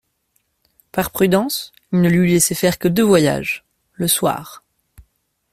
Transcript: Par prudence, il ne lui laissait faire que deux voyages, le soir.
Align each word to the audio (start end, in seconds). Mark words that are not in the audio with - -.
Par 0.91 1.11
prudence, 1.11 1.73
il 1.91 2.01
ne 2.01 2.09
lui 2.09 2.31
laissait 2.31 2.55
faire 2.55 2.79
que 2.79 2.87
deux 2.87 3.03
voyages, 3.03 3.65
le 3.93 4.07
soir. 4.07 4.63